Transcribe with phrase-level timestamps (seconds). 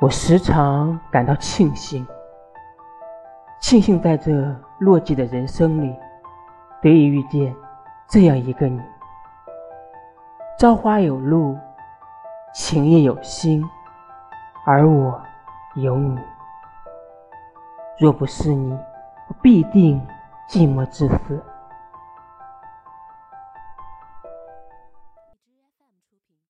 [0.00, 2.06] 我时常感到庆幸，
[3.58, 4.30] 庆幸在这
[4.78, 5.92] 落寂的人生里，
[6.80, 7.52] 得以遇见
[8.06, 8.80] 这样一个你。
[10.56, 11.58] 朝花有露，
[12.54, 13.68] 情也有心，
[14.64, 15.20] 而我
[15.74, 16.16] 有你。
[17.98, 18.72] 若不是你，
[19.26, 20.00] 我必定
[20.48, 21.42] 寂寞至死。